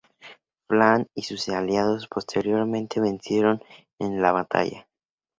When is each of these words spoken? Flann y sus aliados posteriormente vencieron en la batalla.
Flann 0.67 1.05
y 1.13 1.21
sus 1.21 1.47
aliados 1.49 2.07
posteriormente 2.07 2.99
vencieron 2.99 3.61
en 3.99 4.19
la 4.19 4.31
batalla. 4.31 4.87